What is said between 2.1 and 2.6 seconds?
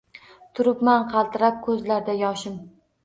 yoshim